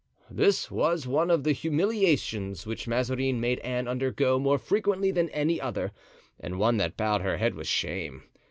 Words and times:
This 0.31 0.71
was 0.71 1.05
one 1.05 1.29
of 1.29 1.43
the 1.43 1.51
humiliations 1.51 2.65
which 2.65 2.87
Mazarin 2.87 3.39
made 3.39 3.59
Anne 3.59 3.87
undergo 3.87 4.39
more 4.39 4.57
frequently 4.57 5.11
than 5.11 5.29
any 5.29 5.61
other, 5.61 5.91
and 6.39 6.57
one 6.57 6.77
that 6.77 6.97
bowed 6.97 7.21
her 7.21 7.37
head 7.37 7.53
with 7.53 7.67
shame. 7.67 8.23